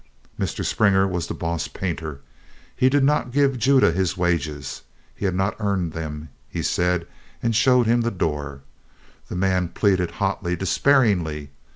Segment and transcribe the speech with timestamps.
[0.39, 0.65] Mr.
[0.65, 2.21] Springer was the boss painter.
[2.75, 4.81] He did not give Judah his wages.
[5.15, 7.05] He had not earned them, he said,
[7.43, 8.61] and showed him the door.
[9.27, 11.51] The man pleaded hotly, despairingly.